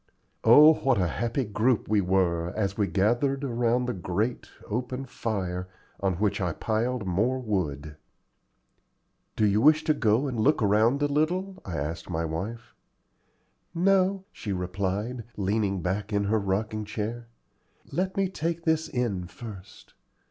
Oh, 0.43 0.73
what 0.73 0.99
a 0.99 1.05
happy 1.05 1.45
group 1.45 1.87
we 1.87 2.01
were, 2.01 2.55
as 2.57 2.75
we 2.75 2.87
gathered 2.87 3.43
around 3.43 3.85
the 3.85 3.93
great, 3.93 4.49
open 4.67 5.05
fire, 5.05 5.69
on 5.99 6.13
which 6.15 6.41
I 6.41 6.53
piled 6.53 7.05
more 7.05 7.37
wood! 7.39 7.97
"Do 9.35 9.45
you 9.45 9.61
wish 9.61 9.83
to 9.83 9.93
go 9.93 10.25
and 10.25 10.39
look 10.39 10.59
around 10.59 11.03
a 11.03 11.05
little?" 11.05 11.61
I 11.65 11.77
asked 11.77 12.09
my 12.09 12.25
wife. 12.25 12.73
"No," 13.75 14.25
she 14.31 14.51
replied, 14.51 15.23
leaning 15.37 15.83
back 15.83 16.11
in 16.11 16.23
her 16.23 16.39
rocking 16.39 16.83
chair: 16.83 17.27
"let 17.91 18.17
me 18.17 18.27
take 18.27 18.63
this 18.63 18.87
in 18.89 19.27
first. 19.27 19.93